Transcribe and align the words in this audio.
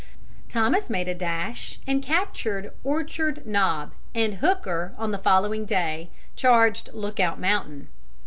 Thomas 0.49 0.89
made 0.89 1.07
a 1.07 1.13
dash 1.13 1.79
and 1.85 2.01
captured 2.01 2.73
Orchard 2.83 3.45
Knob, 3.45 3.91
and 4.15 4.33
Hooker, 4.33 4.95
on 4.97 5.11
the 5.11 5.19
following 5.19 5.63
day, 5.63 6.09
charged 6.35 6.89
Lookout 6.93 7.39
Mountain. 7.39 7.87